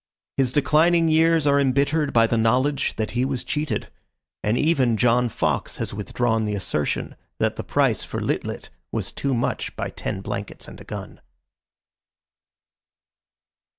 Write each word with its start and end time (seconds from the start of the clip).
His 0.37 0.51
declining 0.51 1.09
years 1.09 1.45
are 1.45 1.59
embittered 1.59 2.11
by 2.11 2.25
the 2.25 2.35
knowledge 2.35 2.95
that 2.95 3.11
he 3.11 3.23
was 3.23 3.43
cheated, 3.43 3.91
and 4.43 4.57
even 4.57 4.97
John 4.97 5.29
Fox 5.29 5.75
has 5.75 5.93
withdrawn 5.93 6.45
the 6.45 6.55
assertion 6.55 7.15
that 7.37 7.55
the 7.55 7.63
price 7.63 8.03
for 8.03 8.19
Lit 8.19 8.43
lit 8.43 8.71
was 8.91 9.11
too 9.11 9.35
much 9.35 9.75
by 9.75 9.91
ten 9.91 10.21
blankets 10.21 10.67
and 10.67 10.81
a 10.81 10.83
gun. 10.83 11.21